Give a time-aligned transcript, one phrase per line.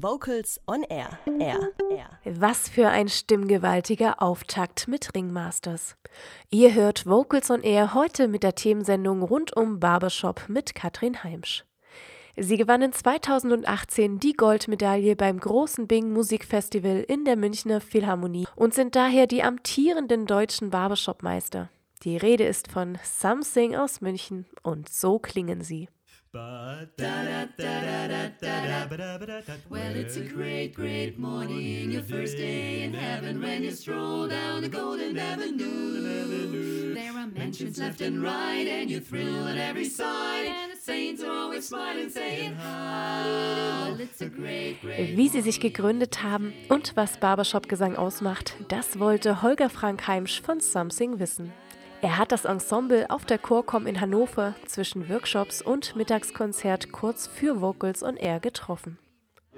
[0.00, 1.18] Vocals on Air.
[1.40, 1.72] Air.
[1.90, 2.08] Air.
[2.24, 5.96] Was für ein stimmgewaltiger Auftakt mit Ringmasters.
[6.50, 11.64] Ihr hört Vocals on Air heute mit der Themensendung rund um Barbershop mit Katrin Heimsch.
[12.36, 18.94] Sie gewannen 2018 die Goldmedaille beim großen Bing Musikfestival in der Münchner Philharmonie und sind
[18.94, 21.70] daher die amtierenden deutschen Barbershop-Meister.
[22.04, 25.88] Die Rede ist von Something aus München und so klingen sie.
[26.34, 26.86] Well,
[29.96, 34.68] it's a great, great morning, your first day in heaven when you stroll down the
[34.68, 36.94] golden avenue.
[36.94, 41.22] There are mansions left and right, and you thrill at every side, and the saints
[41.22, 43.22] are always smiling, saying hi.
[43.24, 48.98] Well, it's a great, great Wie sie sich gegründet haben und was Barbershop-Gesang ausmacht, das
[48.98, 51.52] wollte Holger Frank Heimsch von Something wissen.
[52.00, 57.60] Er hat das Ensemble auf der Chorcom in Hannover zwischen Workshops und Mittagskonzert kurz für
[57.60, 58.98] Vocals on Air getroffen.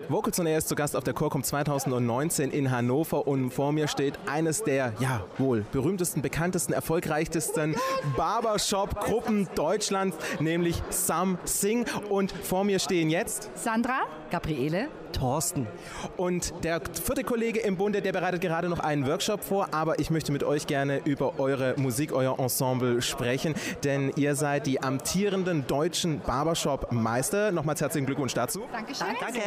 [0.09, 3.89] Vocals on Air ist zu Gast auf der Chorcom 2019 in Hannover und vor mir
[3.89, 7.77] steht eines der, ja, wohl berühmtesten, bekanntesten, erfolgreichsten
[8.17, 11.85] Barbershop-Gruppen Deutschlands, nämlich Some Sing.
[12.09, 15.67] Und vor mir stehen jetzt Sandra, Gabriele, Thorsten.
[16.17, 20.11] Und der vierte Kollege im Bunde, der bereitet gerade noch einen Workshop vor, aber ich
[20.11, 25.67] möchte mit euch gerne über eure Musik, euer Ensemble sprechen, denn ihr seid die amtierenden
[25.67, 27.53] deutschen Barbershop-Meister.
[27.53, 28.63] Nochmals herzlichen Glückwunsch dazu.
[28.73, 29.09] Dankeschön.
[29.21, 29.41] Danke.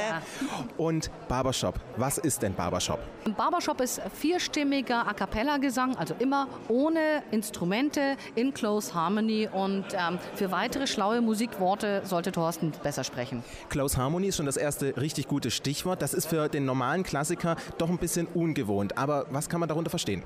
[0.78, 3.00] Und Barbershop, was ist denn Barbershop?
[3.38, 9.48] Barbershop ist vierstimmiger A Cappella-Gesang, also immer ohne Instrumente, in close harmony.
[9.52, 13.44] Und ähm, für weitere schlaue Musikworte sollte Thorsten besser sprechen.
[13.70, 16.02] Close Harmony ist schon das erste richtig gute Stichwort.
[16.02, 18.98] Das ist für den normalen Klassiker doch ein bisschen ungewohnt.
[18.98, 20.24] Aber was kann man darunter verstehen?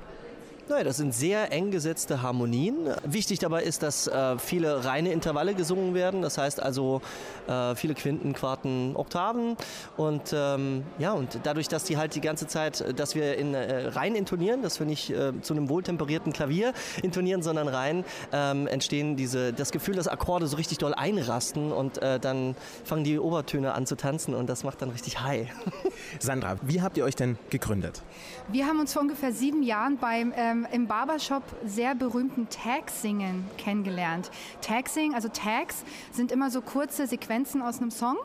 [0.68, 2.76] Naja, das sind sehr eng gesetzte Harmonien.
[3.02, 6.20] Wichtig dabei ist, dass äh, viele reine Intervalle gesungen werden.
[6.20, 7.00] Das heißt also
[7.46, 9.56] äh, viele Quinten, Quarten, Oktaven.
[9.96, 13.88] Und ähm, ja, und dadurch, dass die halt die ganze Zeit, dass wir in äh,
[13.88, 19.16] rein intonieren, dass wir nicht äh, zu einem wohltemperierten Klavier intonieren, sondern rein, ähm, entstehen
[19.16, 23.72] diese, das Gefühl, dass Akkorde so richtig doll einrasten und äh, dann fangen die Obertöne
[23.72, 25.48] an zu tanzen und das macht dann richtig high.
[26.18, 28.02] Sandra, wie habt ihr euch denn gegründet?
[28.48, 34.30] Wir haben uns vor ungefähr sieben Jahren beim ähm, im Barbershop sehr berühmten Tag-Singen kennengelernt.
[34.60, 38.16] Tag-Sing, also Tags, sind immer so kurze Sequenzen aus einem Song.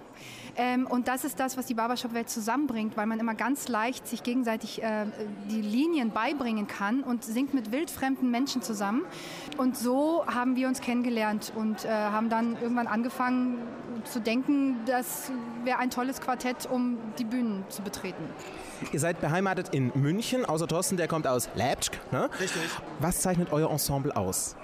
[0.56, 4.22] Ähm, und das ist das, was die Barbershop-Welt zusammenbringt, weil man immer ganz leicht sich
[4.24, 5.06] gegenseitig äh,
[5.50, 9.04] die Linien beibringen kann und singt mit wildfremden Menschen zusammen.
[9.58, 13.58] Und so haben wir uns kennengelernt und äh, haben dann irgendwann angefangen
[14.04, 15.32] zu denken, das
[15.64, 18.24] wäre ein tolles Quartett, um die Bühnen zu betreten.
[18.92, 22.00] Ihr seid beheimatet in München, außer Thorsten, der kommt aus Leipzig.
[22.12, 22.30] Ne?
[22.40, 22.62] Richtig.
[23.00, 24.56] Was zeichnet euer Ensemble aus?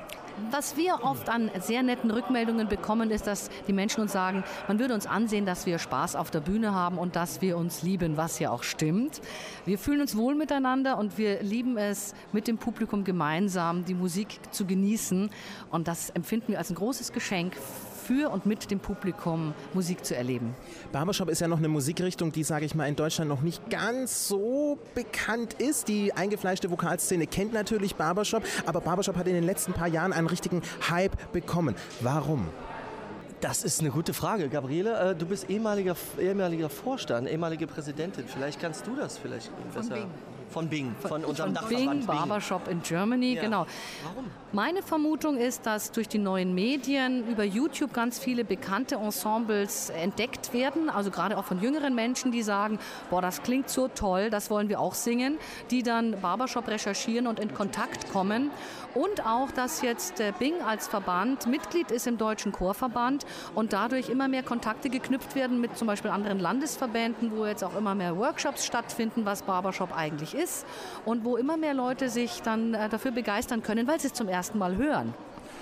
[0.52, 4.80] Was wir oft an sehr netten Rückmeldungen bekommen, ist, dass die Menschen uns sagen, man
[4.80, 8.18] würde uns ansehen, dass wir Spaß auf der Bühne haben und dass wir uns lieben,
[8.18, 9.22] was ja auch stimmt.
[9.66, 14.40] Wir fühlen uns wohl miteinander und wir lieben es, mit dem Publikum gemeinsam die Musik
[14.52, 15.30] zu genießen.
[15.72, 17.54] Und das empfinden wir als ein großes Geschenk
[18.10, 20.56] für und mit dem Publikum Musik zu erleben.
[20.92, 24.28] Barbershop ist ja noch eine Musikrichtung, die, sage ich mal, in Deutschland noch nicht ganz
[24.28, 25.88] so bekannt ist.
[25.88, 30.26] Die eingefleischte Vokalszene kennt natürlich Barbershop, aber Barbershop hat in den letzten paar Jahren einen
[30.26, 31.76] richtigen Hype bekommen.
[32.02, 32.48] Warum?
[33.42, 34.50] Das ist eine gute Frage.
[34.50, 38.26] Gabriele, äh, du bist ehemaliger, ehemaliger Vorstand, ehemalige Präsidentin.
[38.28, 39.94] Vielleicht kannst du das vielleicht besser.
[39.94, 40.08] Bing.
[40.50, 43.42] Von Bing, von unserem Von Dachverband Bing, Barbershop in Germany, Ja.
[43.42, 43.66] genau.
[44.04, 44.26] Warum?
[44.52, 50.54] Meine Vermutung ist, dass durch die neuen Medien über YouTube ganz viele bekannte Ensembles entdeckt
[50.54, 52.80] werden, also gerade auch von jüngeren Menschen, die sagen,
[53.12, 55.38] boah, das klingt so toll, das wollen wir auch singen,
[55.70, 58.50] die dann Barbershop recherchieren und in Kontakt kommen.
[58.96, 64.10] Und auch, dass jetzt äh, Bing als Verband Mitglied ist im Deutschen Chorverband und dadurch
[64.10, 68.18] immer mehr Kontakte geknüpft werden mit zum Beispiel anderen Landesverbänden, wo jetzt auch immer mehr
[68.18, 70.66] Workshops stattfinden, was Barbershop eigentlich ist
[71.06, 74.28] und wo immer mehr Leute sich dann äh, dafür begeistern können, weil sie es zum
[74.28, 75.14] ersten Mal hören.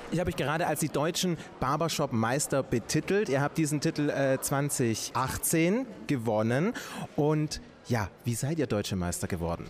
[0.09, 3.27] Ich habe euch gerade als die deutschen Barbershop-Meister betitelt.
[3.27, 6.73] Ihr habt diesen Titel äh, 2018 gewonnen.
[7.17, 9.69] Und ja, wie seid ihr deutsche Meister geworden?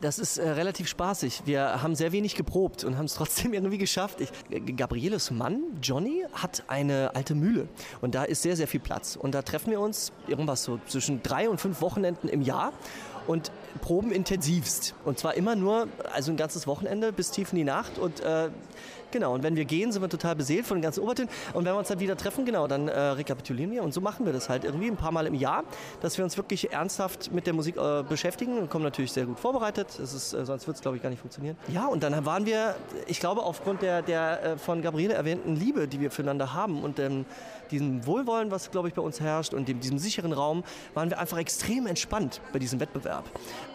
[0.00, 1.42] Das ist äh, relativ spaßig.
[1.46, 4.20] Wir haben sehr wenig geprobt und haben es trotzdem irgendwie geschafft.
[4.20, 7.68] Ich, äh, Gabrieles Mann, Johnny, hat eine alte Mühle
[8.02, 9.16] und da ist sehr, sehr viel Platz.
[9.16, 12.72] Und da treffen wir uns irgendwas so zwischen drei und fünf Wochenenden im Jahr
[13.26, 13.50] und
[13.80, 14.94] proben intensivst.
[15.04, 18.50] Und zwar immer nur, also ein ganzes Wochenende bis tief in die Nacht und äh,
[19.10, 21.30] Genau, und wenn wir gehen, sind wir total beseelt von den ganzen Obertönen.
[21.54, 23.82] Und wenn wir uns dann wieder treffen, genau, dann äh, rekapitulieren wir.
[23.82, 25.64] Und so machen wir das halt irgendwie ein paar Mal im Jahr,
[26.00, 29.38] dass wir uns wirklich ernsthaft mit der Musik äh, beschäftigen und kommen natürlich sehr gut
[29.38, 29.88] vorbereitet.
[29.98, 31.56] Das ist, äh, sonst wird es, glaube ich, gar nicht funktionieren.
[31.68, 32.74] Ja, und dann waren wir,
[33.06, 36.98] ich glaube, aufgrund der, der äh, von Gabriele erwähnten Liebe, die wir füreinander haben und
[36.98, 37.24] ähm,
[37.70, 40.64] diesem Wohlwollen, was, glaube ich, bei uns herrscht und dem, diesem sicheren Raum,
[40.94, 43.24] waren wir einfach extrem entspannt bei diesem Wettbewerb.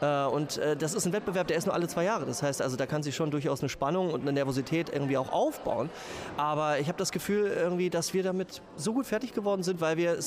[0.01, 2.25] Äh, und äh, das ist ein Wettbewerb, der ist nur alle zwei Jahre.
[2.25, 5.30] Das heißt also, da kann sich schon durchaus eine Spannung und eine Nervosität irgendwie auch
[5.31, 5.89] aufbauen.
[6.37, 9.97] Aber ich habe das Gefühl irgendwie, dass wir damit so gut fertig geworden sind, weil
[9.97, 10.17] wir,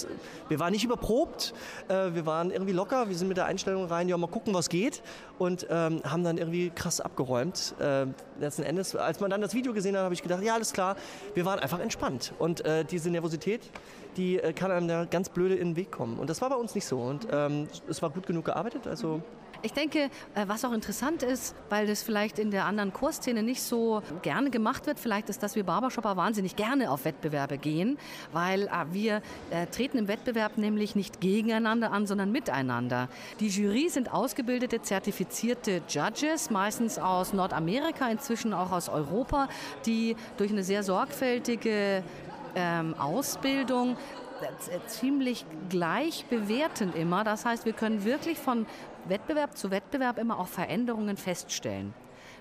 [0.48, 1.54] wir waren nicht überprobt,
[1.88, 4.68] äh, wir waren irgendwie locker, wir sind mit der Einstellung rein, ja mal gucken, was
[4.68, 5.02] geht.
[5.38, 7.74] Und ähm, haben dann irgendwie krass abgeräumt.
[7.80, 8.06] Äh,
[8.38, 10.96] letzten Endes, als man dann das Video gesehen hat, habe ich gedacht, ja alles klar,
[11.34, 12.32] wir waren einfach entspannt.
[12.38, 13.60] Und äh, diese Nervosität,
[14.16, 16.18] die äh, kann einem da ganz blöde in den Weg kommen.
[16.18, 17.00] Und das war bei uns nicht so.
[17.00, 19.22] Und ähm, es war gut genug gearbeitet, also
[19.64, 23.62] Ich denke, äh, was auch interessant ist, weil das vielleicht in der anderen Chorszene nicht
[23.62, 27.96] so gerne gemacht wird, vielleicht ist, dass wir Barbershopper wahnsinnig gerne auf Wettbewerbe gehen,
[28.30, 33.08] weil äh, wir äh, treten im Wettbewerb nämlich nicht gegeneinander an, sondern miteinander.
[33.40, 39.48] Die Jury sind ausgebildete, zertifizierte Judges, meistens aus Nordamerika, inzwischen auch aus Europa,
[39.86, 42.04] die durch eine sehr sorgfältige
[42.54, 43.96] ähm, Ausbildung
[44.86, 47.24] ziemlich gleich bewerten immer.
[47.24, 48.66] Das heißt, wir können wirklich von
[49.06, 51.94] Wettbewerb zu Wettbewerb immer auch Veränderungen feststellen.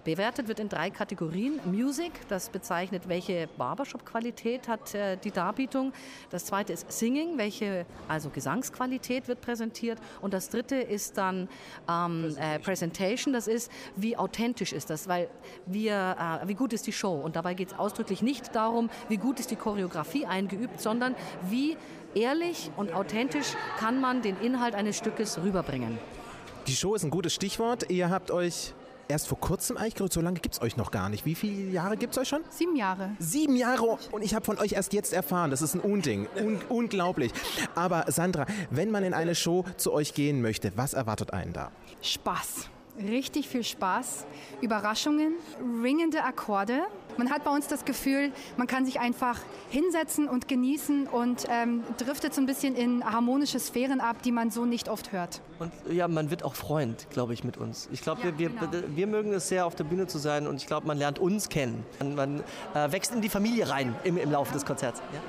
[0.03, 1.59] Bewertet wird in drei Kategorien.
[1.65, 5.93] Music, das bezeichnet, welche Barbershop-Qualität hat äh, die Darbietung.
[6.29, 9.97] Das zweite ist Singing, welche also Gesangsqualität wird präsentiert.
[10.21, 11.47] Und das dritte ist dann
[11.89, 15.29] ähm, äh, Presentation, das ist, wie authentisch ist das, weil
[15.67, 17.13] wir, äh, wie gut ist die Show.
[17.13, 21.15] Und dabei geht es ausdrücklich nicht darum, wie gut ist die Choreografie eingeübt, sondern
[21.49, 21.77] wie
[22.13, 25.97] ehrlich und authentisch kann man den Inhalt eines Stückes rüberbringen.
[26.67, 27.89] Die Show ist ein gutes Stichwort.
[27.89, 28.73] Ihr habt euch
[29.07, 30.13] erst vor kurzem eigentlich gegründet.
[30.13, 31.25] So lange gibt es euch noch gar nicht.
[31.25, 32.41] Wie viele Jahre gibt es euch schon?
[32.49, 33.11] Sieben Jahre.
[33.19, 35.51] Sieben Jahre und ich habe von euch erst jetzt erfahren.
[35.51, 36.27] Das ist ein Unding.
[36.35, 37.31] Un unglaublich.
[37.75, 41.71] Aber Sandra, wenn man in eine Show zu euch gehen möchte, was erwartet einen da?
[42.01, 42.69] Spaß.
[42.99, 44.25] Richtig viel Spaß,
[44.61, 45.33] Überraschungen,
[45.81, 46.81] ringende Akkorde.
[47.17, 49.39] Man hat bei uns das Gefühl, man kann sich einfach
[49.69, 54.51] hinsetzen und genießen und ähm, driftet so ein bisschen in harmonische Sphären ab, die man
[54.51, 55.41] so nicht oft hört.
[55.59, 57.87] Und ja, man wird auch Freund, glaube ich, mit uns.
[57.91, 58.71] Ich glaube, Ja, wir, genau.
[58.71, 61.19] wir, wir mögen es sehr, auf der Bühne zu sein und ich glaube, man lernt
[61.19, 61.85] uns kennen.
[61.99, 62.43] Man, man
[62.73, 65.01] äh, wächst in die Familie rein im, im Laufe des Konzerts.
[65.13, 65.19] Ja?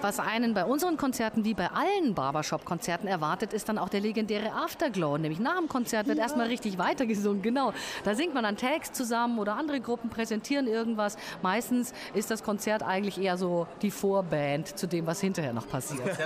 [0.00, 4.52] Was einen bei unseren Konzerten wie bei allen Barbershop-Konzerten erwartet, ist dann auch der legendäre
[4.52, 5.18] Afterglow.
[5.18, 7.42] Nämlich nach dem Konzert wird erstmal richtig weitergesungen.
[7.42, 7.72] Genau.
[8.04, 11.16] Da singt man dann Tags zusammen oder andere Gruppen präsentieren irgendwas.
[11.42, 16.18] Meistens ist das Konzert eigentlich eher so die Vorband zu dem, was hinterher noch passiert.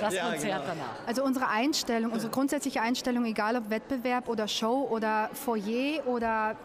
[0.00, 1.06] Das Konzert danach.
[1.06, 6.56] Also unsere Einstellung, unsere grundsätzliche Einstellung, egal ob Wettbewerb oder Show oder Foyer oder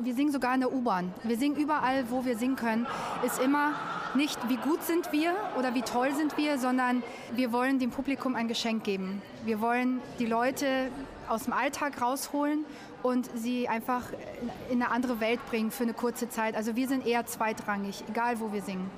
[0.00, 1.12] wir singen sogar in der U-Bahn.
[1.22, 2.86] Wir singen überall, wo wir singen können,
[3.24, 3.72] ist immer
[4.14, 7.02] nicht, wie gut sind wir oder wie toll sind wir, sondern
[7.32, 9.22] wir wollen dem Publikum ein Geschenk geben.
[9.44, 10.90] Wir wollen die Leute
[11.28, 12.64] aus dem Alltag rausholen
[13.02, 14.02] und sie einfach
[14.70, 16.56] in eine andere Welt bringen für eine kurze Zeit.
[16.56, 18.90] Also wir sind eher zweitrangig, egal wo wir singen.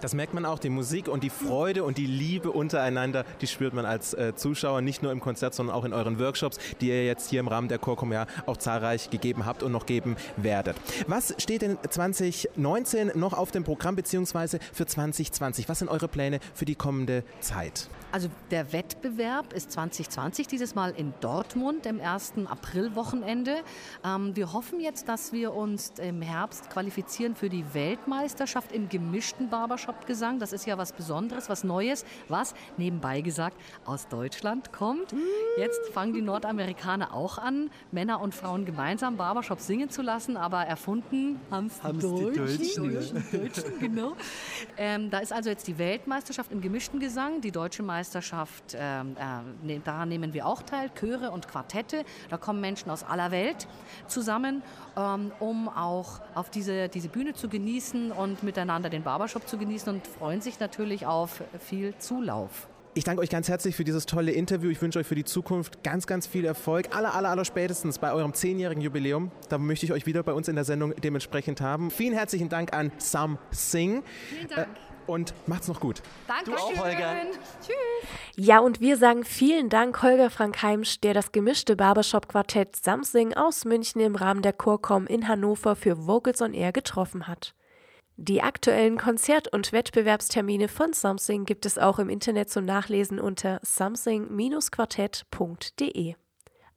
[0.00, 3.74] Das merkt man auch, die Musik und die Freude und die Liebe untereinander, die spürt
[3.74, 7.04] man als äh, Zuschauer nicht nur im Konzert, sondern auch in euren Workshops, die ihr
[7.04, 10.76] jetzt hier im Rahmen der Chorkom ja auch zahlreich gegeben habt und noch geben werdet.
[11.08, 15.68] Was steht denn 2019 noch auf dem Programm beziehungsweise für 2020?
[15.68, 17.88] Was sind eure Pläne für die kommende Zeit?
[18.10, 23.56] Also der Wettbewerb ist 2020, dieses Mal in Dortmund, im ersten Aprilwochenende.
[24.02, 29.50] Ähm, wir hoffen jetzt, dass wir uns im Herbst qualifizieren für die Weltmeisterschaft im gemischten
[29.88, 30.38] Barbershop-Gesang.
[30.38, 33.56] Das ist ja was Besonderes, was Neues, was nebenbei gesagt
[33.86, 35.14] aus Deutschland kommt.
[35.56, 40.62] Jetzt fangen die Nordamerikaner auch an, Männer und Frauen gemeinsam Barbershop singen zu lassen, aber
[40.62, 43.00] erfunden haben es die die Deutschen, ja.
[43.00, 43.24] Deutschen.
[43.32, 44.12] Deutschen, genau.
[44.76, 49.66] Ähm, da ist also jetzt die Weltmeisterschaft im gemischten Gesang, die deutsche Meisterschaft, ähm, äh,
[49.66, 52.04] ne, daran nehmen wir auch teil, Chöre und Quartette.
[52.28, 53.66] Da kommen Menschen aus aller Welt
[54.06, 54.62] zusammen,
[54.96, 59.77] ähm, um auch auf diese, diese Bühne zu genießen und miteinander den Barbershop zu genießen
[59.86, 62.68] und freuen sich natürlich auf viel Zulauf.
[62.94, 64.70] Ich danke euch ganz herzlich für dieses tolle Interview.
[64.70, 66.96] Ich wünsche euch für die Zukunft ganz, ganz viel Erfolg.
[66.96, 69.30] Aller, aller, aller spätestens bei eurem zehnjährigen Jubiläum.
[69.48, 71.92] Da möchte ich euch wieder bei uns in der Sendung dementsprechend haben.
[71.92, 74.02] Vielen herzlichen Dank an Sam Singh.
[74.30, 74.68] Vielen Dank.
[75.06, 76.02] und macht's noch gut.
[76.26, 76.50] Danke.
[76.50, 77.16] Du auch, Holger.
[77.60, 77.76] Tschüss.
[78.34, 83.64] Ja, und wir sagen vielen Dank Holger Frank Heimsch, der das gemischte Barbershop-Quartett Samsing aus
[83.64, 87.54] München im Rahmen der Chorkom in Hannover für Vocals on Air getroffen hat.
[88.20, 93.60] Die aktuellen Konzert- und Wettbewerbstermine von Something gibt es auch im Internet zum Nachlesen unter
[93.62, 96.14] something-quartett.de.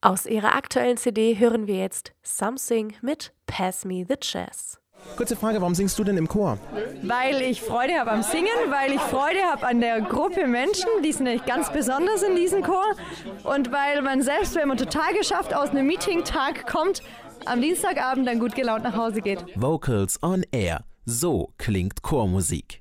[0.02, 4.80] Aus ihrer aktuellen CD hören wir jetzt Something mit Pass Me the Jazz.
[5.18, 6.60] Kurze Frage, warum singst du denn im Chor?
[7.02, 11.12] Weil ich Freude habe am Singen, weil ich Freude habe an der Gruppe Menschen, die
[11.12, 12.86] sind nämlich ganz besonders in diesem Chor
[13.46, 17.02] und weil man selbst, wenn man total geschafft aus einem Meeting-Tag kommt,
[17.46, 19.44] am Dienstagabend dann gut gelaunt nach Hause geht.
[19.56, 20.84] Vocals on Air.
[21.06, 22.81] So klingt Chormusik.